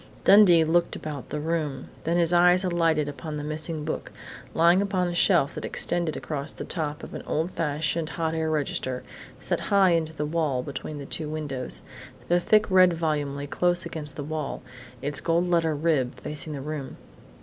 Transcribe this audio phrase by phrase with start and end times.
[0.23, 4.11] Dundee looked about the room, then his eyes alighted upon the missing book,
[4.55, 8.49] lying upon a shelf that extended across the top of an old fashioned hot air
[8.49, 9.03] register,
[9.39, 11.83] set high in the wall between the two windows.
[12.29, 14.63] The thick red volume lay close against the wall,
[15.03, 16.97] its gold lettered "rib" facing the room.